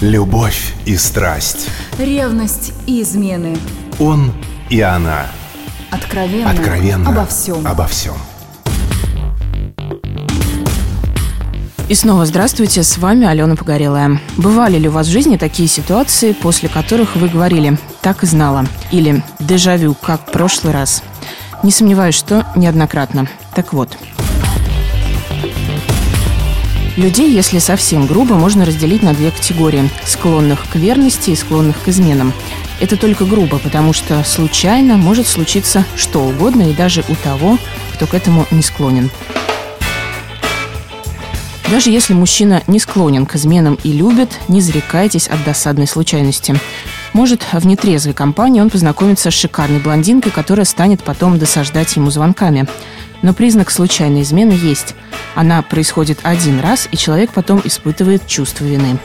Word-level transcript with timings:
Любовь 0.00 0.72
и 0.86 0.96
страсть. 0.96 1.68
Ревность 1.98 2.72
и 2.86 3.02
измены. 3.02 3.58
Он 3.98 4.32
и 4.70 4.80
она. 4.80 5.26
Откровенно. 5.90 6.50
Откровенно. 6.50 7.10
Обо 7.10 7.26
всем. 7.26 7.66
Обо 7.66 7.86
всем. 7.86 8.14
И 11.90 11.94
снова 11.94 12.24
здравствуйте, 12.24 12.82
с 12.82 12.96
вами 12.96 13.26
Алена 13.26 13.56
Погорелая. 13.56 14.18
Бывали 14.38 14.78
ли 14.78 14.88
у 14.88 14.92
вас 14.92 15.06
в 15.06 15.10
жизни 15.10 15.36
такие 15.36 15.68
ситуации, 15.68 16.32
после 16.32 16.70
которых 16.70 17.16
вы 17.16 17.28
говорили 17.28 17.76
«так 18.00 18.22
и 18.22 18.26
знала» 18.26 18.64
или 18.92 19.22
«дежавю, 19.38 19.94
как 20.00 20.28
в 20.28 20.32
прошлый 20.32 20.72
раз»? 20.72 21.02
Не 21.62 21.70
сомневаюсь, 21.70 22.14
что 22.14 22.46
неоднократно. 22.56 23.28
Так 23.54 23.74
вот, 23.74 23.98
Людей, 27.00 27.32
если 27.32 27.60
совсем 27.60 28.06
грубо, 28.06 28.34
можно 28.34 28.66
разделить 28.66 29.02
на 29.02 29.14
две 29.14 29.30
категории– 29.30 29.88
склонных 30.04 30.68
к 30.68 30.76
верности 30.76 31.30
и 31.30 31.34
склонных 31.34 31.82
к 31.82 31.88
изменам. 31.88 32.34
Это 32.78 32.98
только 32.98 33.24
грубо, 33.24 33.58
потому 33.58 33.94
что 33.94 34.22
случайно 34.22 34.98
может 34.98 35.26
случиться 35.26 35.86
что 35.96 36.20
угодно 36.20 36.68
и 36.68 36.74
даже 36.74 37.02
у 37.08 37.14
того, 37.14 37.56
кто 37.94 38.06
к 38.06 38.12
этому 38.12 38.46
не 38.50 38.60
склонен. 38.60 39.08
Даже 41.70 41.88
если 41.88 42.12
мужчина 42.12 42.62
не 42.66 42.78
склонен 42.78 43.24
к 43.24 43.34
изменам 43.34 43.78
и 43.82 43.92
любит, 43.92 44.38
не 44.48 44.60
зарекайтесь 44.60 45.26
от 45.26 45.42
досадной 45.42 45.86
случайности. 45.86 46.54
Может, 47.12 47.42
в 47.52 47.66
нетрезвой 47.66 48.14
компании 48.14 48.60
он 48.60 48.70
познакомится 48.70 49.30
с 49.30 49.34
шикарной 49.34 49.80
блондинкой, 49.80 50.32
которая 50.32 50.64
станет 50.64 51.02
потом 51.02 51.38
досаждать 51.38 51.96
ему 51.96 52.10
звонками. 52.10 52.66
Но 53.22 53.34
признак 53.34 53.70
случайной 53.70 54.22
измены 54.22 54.52
есть. 54.52 54.94
Она 55.34 55.60
происходит 55.62 56.20
один 56.22 56.60
раз, 56.60 56.88
и 56.90 56.96
человек 56.96 57.32
потом 57.32 57.60
испытывает 57.64 58.26
чувство 58.26 58.64
вины. 58.64 58.98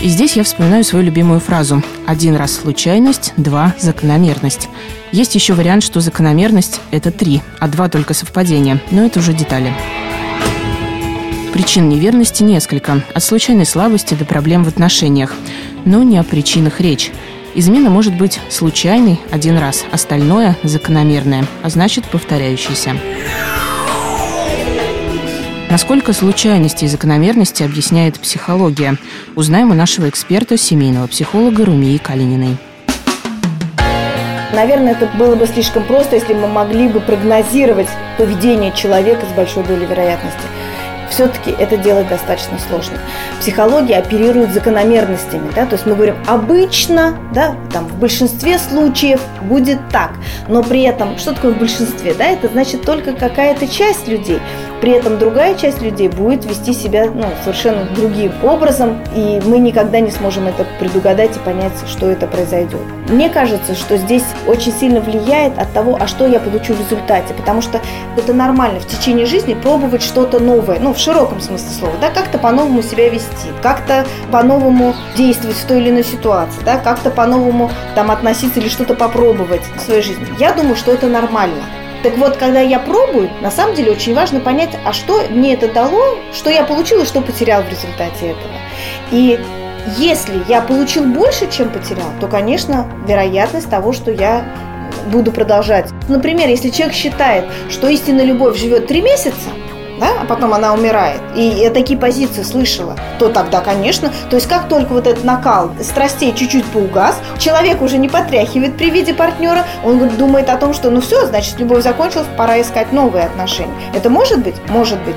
И 0.00 0.08
здесь 0.08 0.36
я 0.36 0.44
вспоминаю 0.44 0.84
свою 0.84 1.06
любимую 1.06 1.40
фразу 1.40 1.82
«один 2.06 2.36
раз 2.36 2.52
случайность, 2.52 3.32
два– 3.38 3.74
закономерность». 3.80 4.68
Есть 5.12 5.34
еще 5.34 5.54
вариант, 5.54 5.82
что 5.82 6.00
закономерность– 6.00 6.80
это 6.90 7.10
три, 7.10 7.40
а 7.58 7.68
два 7.68 7.88
только 7.88 8.12
совпадения, 8.12 8.82
но 8.90 9.06
это 9.06 9.20
уже 9.20 9.32
детали. 9.32 9.72
Причин 11.54 11.88
неверности 11.88 12.42
несколько, 12.42 13.00
от 13.14 13.22
случайной 13.22 13.64
слабости 13.64 14.14
до 14.14 14.24
проблем 14.24 14.64
в 14.64 14.68
отношениях. 14.68 15.32
Но 15.84 16.02
не 16.02 16.18
о 16.18 16.24
причинах 16.24 16.80
речь. 16.80 17.12
Измена 17.54 17.90
может 17.90 18.18
быть 18.18 18.40
случайной 18.50 19.20
один 19.30 19.56
раз, 19.58 19.84
остальное– 19.92 20.56
закономерное, 20.64 21.46
а 21.62 21.70
значит 21.70 22.06
повторяющейся. 22.06 22.96
Насколько 25.70 26.12
случайности 26.12 26.86
и 26.86 26.88
закономерности 26.88 27.62
объясняет 27.62 28.18
психология, 28.18 28.96
узнаем 29.36 29.70
у 29.70 29.74
нашего 29.74 30.08
эксперта, 30.08 30.56
семейного 30.56 31.06
психолога 31.06 31.64
Румии 31.64 31.98
Калининой. 31.98 32.56
Наверное, 34.52 34.94
это 34.94 35.06
было 35.16 35.36
бы 35.36 35.46
слишком 35.46 35.84
просто, 35.84 36.16
если 36.16 36.34
мы 36.34 36.48
могли 36.48 36.88
бы 36.88 36.98
прогнозировать 36.98 37.88
поведение 38.18 38.72
человека 38.72 39.24
с 39.32 39.36
большой 39.36 39.62
долей 39.62 39.86
вероятности 39.86 40.42
все-таки 41.14 41.52
это 41.52 41.76
делать 41.76 42.08
достаточно 42.08 42.58
сложно. 42.58 42.98
Психология 43.40 43.96
оперирует 43.98 44.52
закономерностями, 44.52 45.48
да, 45.54 45.64
то 45.64 45.74
есть 45.74 45.86
мы 45.86 45.94
говорим 45.94 46.16
обычно, 46.26 47.16
да, 47.32 47.54
там 47.72 47.86
в 47.86 47.98
большинстве 47.98 48.58
случаев 48.58 49.20
будет 49.42 49.78
так, 49.90 50.12
но 50.48 50.62
при 50.62 50.82
этом, 50.82 51.16
что 51.18 51.32
такое 51.32 51.52
в 51.52 51.58
большинстве, 51.58 52.14
да, 52.14 52.26
это 52.26 52.48
значит 52.48 52.82
только 52.82 53.12
какая-то 53.12 53.68
часть 53.68 54.08
людей, 54.08 54.40
при 54.80 54.92
этом 54.92 55.18
другая 55.18 55.54
часть 55.54 55.80
людей 55.80 56.08
будет 56.08 56.44
вести 56.44 56.74
себя 56.74 57.06
ну, 57.06 57.24
совершенно 57.42 57.84
другим 57.84 58.32
образом, 58.42 58.98
и 59.14 59.40
мы 59.44 59.58
никогда 59.58 60.00
не 60.00 60.10
сможем 60.10 60.46
это 60.46 60.66
предугадать 60.78 61.36
и 61.36 61.40
понять, 61.40 61.72
что 61.88 62.10
это 62.10 62.26
произойдет. 62.26 62.80
Мне 63.08 63.30
кажется, 63.30 63.74
что 63.74 63.96
здесь 63.96 64.24
очень 64.46 64.72
сильно 64.72 65.00
влияет 65.00 65.58
от 65.58 65.72
того, 65.72 65.96
а 65.98 66.06
что 66.06 66.26
я 66.26 66.38
получу 66.40 66.74
в 66.74 66.80
результате, 66.80 67.32
потому 67.34 67.62
что 67.62 67.80
это 68.16 68.34
нормально 68.34 68.80
в 68.80 68.86
течение 68.86 69.24
жизни 69.24 69.54
пробовать 69.54 70.02
что-то 70.02 70.38
новое, 70.38 70.78
ну, 70.80 70.92
в 70.92 70.98
широком 71.04 71.40
смысле 71.40 71.68
слова, 71.70 71.94
да, 72.00 72.10
как-то 72.10 72.38
по-новому 72.38 72.82
себя 72.82 73.08
вести, 73.08 73.48
как-то 73.62 74.06
по-новому 74.32 74.94
действовать 75.16 75.56
в 75.56 75.66
той 75.66 75.80
или 75.80 75.90
иной 75.90 76.04
ситуации, 76.04 76.62
да, 76.64 76.78
как-то 76.78 77.10
по-новому 77.10 77.70
там 77.94 78.10
относиться 78.10 78.60
или 78.60 78.68
что-то 78.68 78.94
попробовать 78.94 79.62
в 79.76 79.80
своей 79.80 80.02
жизни. 80.02 80.26
Я 80.38 80.52
думаю, 80.52 80.76
что 80.76 80.92
это 80.92 81.06
нормально. 81.06 81.62
Так 82.02 82.18
вот, 82.18 82.36
когда 82.36 82.60
я 82.60 82.78
пробую, 82.78 83.30
на 83.40 83.50
самом 83.50 83.74
деле 83.74 83.92
очень 83.92 84.14
важно 84.14 84.40
понять, 84.40 84.70
а 84.84 84.92
что 84.92 85.22
мне 85.30 85.54
это 85.54 85.72
дало, 85.72 86.18
что 86.34 86.50
я 86.50 86.64
получил 86.64 87.02
и 87.02 87.06
что 87.06 87.22
потерял 87.22 87.62
в 87.62 87.68
результате 87.70 88.30
этого. 88.30 88.52
И 89.10 89.40
если 89.96 90.42
я 90.48 90.60
получил 90.60 91.04
больше, 91.04 91.50
чем 91.50 91.70
потерял, 91.70 92.08
то, 92.20 92.26
конечно, 92.26 92.86
вероятность 93.06 93.70
того, 93.70 93.92
что 93.92 94.10
я 94.10 94.44
буду 95.10 95.32
продолжать. 95.32 95.90
Например, 96.08 96.48
если 96.48 96.70
человек 96.70 96.94
считает, 96.94 97.46
что 97.70 97.88
истинная 97.88 98.24
любовь 98.24 98.58
живет 98.58 98.86
три 98.86 99.00
месяца, 99.00 99.48
да, 99.98 100.20
а 100.20 100.24
потом 100.24 100.54
она 100.54 100.72
умирает, 100.72 101.20
и 101.34 101.42
я 101.42 101.70
такие 101.70 101.98
позиции 101.98 102.42
слышала, 102.42 102.96
то 103.18 103.28
тогда, 103.28 103.60
конечно, 103.60 104.12
то 104.30 104.36
есть 104.36 104.48
как 104.48 104.68
только 104.68 104.92
вот 104.92 105.06
этот 105.06 105.24
накал 105.24 105.70
страстей 105.80 106.34
чуть-чуть 106.34 106.64
поугас, 106.66 107.20
человек 107.38 107.82
уже 107.82 107.98
не 107.98 108.08
потряхивает 108.08 108.76
при 108.76 108.90
виде 108.90 109.14
партнера, 109.14 109.64
он 109.84 110.08
думает 110.16 110.50
о 110.50 110.56
том, 110.56 110.74
что 110.74 110.90
ну 110.90 111.00
все, 111.00 111.26
значит, 111.26 111.58
любовь 111.58 111.82
закончилась, 111.82 112.26
пора 112.36 112.60
искать 112.60 112.92
новые 112.92 113.24
отношения. 113.24 113.74
Это 113.94 114.10
может 114.10 114.40
быть? 114.40 114.56
Может 114.68 115.00
быть. 115.04 115.16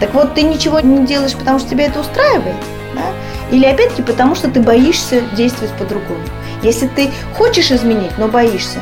Так 0.00 0.14
вот, 0.14 0.34
ты 0.34 0.42
ничего 0.42 0.80
не 0.80 1.06
делаешь, 1.06 1.34
потому 1.34 1.58
что 1.58 1.70
тебя 1.70 1.86
это 1.86 2.00
устраивает, 2.00 2.56
да? 2.94 3.02
Или 3.50 3.66
опять-таки 3.66 4.02
потому, 4.02 4.34
что 4.34 4.50
ты 4.50 4.60
боишься 4.60 5.20
действовать 5.36 5.72
по-другому. 5.74 6.24
Если 6.62 6.86
ты 6.86 7.10
хочешь 7.36 7.70
изменить, 7.70 8.16
но 8.18 8.28
боишься, 8.28 8.78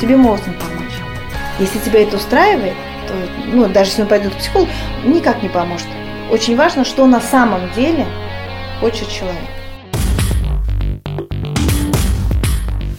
тебе 0.00 0.16
можно 0.16 0.52
помочь. 0.52 0.92
Если 1.58 1.78
тебя 1.78 2.02
это 2.02 2.16
устраивает, 2.16 2.74
ну, 3.46 3.68
даже 3.68 3.90
если 3.90 4.02
он 4.02 4.08
пойдет 4.08 4.34
к 4.34 4.38
психологу, 4.38 4.70
никак 5.04 5.42
не 5.42 5.48
поможет. 5.48 5.86
Очень 6.30 6.56
важно, 6.56 6.84
что 6.84 7.06
на 7.06 7.20
самом 7.20 7.72
деле 7.74 8.06
хочет 8.80 9.08
человек. 9.08 9.38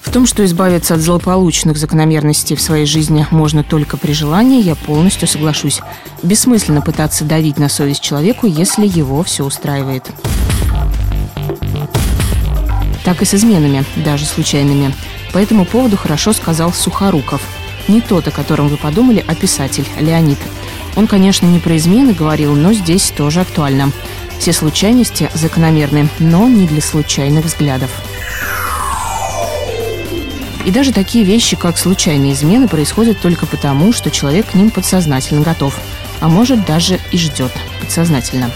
В 0.01 0.13
том, 0.13 0.25
что 0.25 0.43
избавиться 0.43 0.95
от 0.95 0.99
злополучных 0.99 1.77
закономерностей 1.77 2.57
в 2.57 2.61
своей 2.61 2.85
жизни 2.85 3.25
можно 3.31 3.63
только 3.63 3.95
при 3.95 4.11
желании, 4.11 4.61
я 4.61 4.75
полностью 4.75 5.25
соглашусь. 5.25 5.79
Бессмысленно 6.21 6.81
пытаться 6.81 7.23
давить 7.23 7.57
на 7.57 7.69
совесть 7.69 8.01
человеку, 8.01 8.45
если 8.45 8.85
его 8.85 9.23
все 9.23 9.45
устраивает. 9.45 10.03
Так 13.05 13.21
и 13.21 13.25
с 13.25 13.33
изменами, 13.33 13.85
даже 14.03 14.25
случайными. 14.25 14.93
По 15.31 15.37
этому 15.37 15.63
поводу 15.63 15.95
хорошо 15.95 16.33
сказал 16.33 16.73
Сухоруков– 16.73 17.41
не 17.91 18.01
тот, 18.01 18.27
о 18.27 18.31
котором 18.31 18.69
вы 18.69 18.77
подумали, 18.77 19.23
а 19.27 19.35
писатель 19.35 19.85
Леонид. 19.99 20.39
Он, 20.95 21.07
конечно, 21.07 21.45
не 21.45 21.59
про 21.59 21.77
измены 21.77 22.13
говорил, 22.13 22.55
но 22.55 22.73
здесь 22.73 23.11
тоже 23.15 23.41
актуально. 23.41 23.91
Все 24.39 24.53
случайности 24.53 25.29
закономерны, 25.33 26.09
но 26.19 26.47
не 26.47 26.65
для 26.65 26.81
случайных 26.81 27.45
взглядов. 27.45 27.91
И 30.65 30.71
даже 30.71 30.93
такие 30.93 31.25
вещи, 31.25 31.55
как 31.55 31.77
случайные 31.77 32.33
измены, 32.33 32.67
происходят 32.67 33.19
только 33.19 33.45
потому, 33.45 33.93
что 33.93 34.11
человек 34.11 34.47
к 34.51 34.53
ним 34.53 34.69
подсознательно 34.69 35.41
готов, 35.41 35.75
а 36.19 36.29
может 36.29 36.65
даже 36.65 36.99
и 37.11 37.17
ждет 37.17 37.51
подсознательно. 37.79 38.51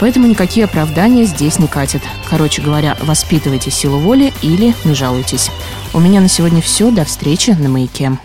Поэтому 0.00 0.26
никакие 0.26 0.64
оправдания 0.64 1.24
здесь 1.24 1.58
не 1.58 1.68
катят. 1.68 2.02
Короче 2.28 2.60
говоря, 2.60 2.96
воспитывайте 3.00 3.70
силу 3.70 3.98
воли 3.98 4.32
или 4.42 4.74
не 4.84 4.94
жалуйтесь. 4.94 5.50
У 5.92 6.00
меня 6.00 6.20
на 6.20 6.28
сегодня 6.28 6.60
все. 6.60 6.90
До 6.90 7.04
встречи 7.04 7.50
на 7.50 7.68
«Маяке». 7.68 8.18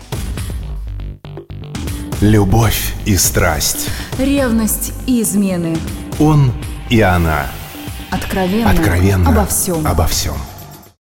Любовь 2.20 2.92
и 3.06 3.16
страсть. 3.16 3.88
Ревность 4.18 4.92
и 5.06 5.22
измены. 5.22 5.78
Он 6.18 6.52
и 6.90 7.00
она. 7.00 7.46
Откровенно. 8.10 8.70
Откровенно. 8.70 9.30
Обо 9.30 9.46
всем. 9.46 9.86
Обо 9.86 10.06
всем. 10.06 10.34